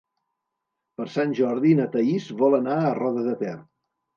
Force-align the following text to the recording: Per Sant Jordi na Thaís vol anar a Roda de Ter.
Per 1.01 1.05
Sant 1.17 1.35
Jordi 1.41 1.75
na 1.81 1.87
Thaís 1.97 2.33
vol 2.43 2.61
anar 2.61 2.79
a 2.89 2.99
Roda 3.01 3.29
de 3.31 3.37
Ter. 3.45 3.57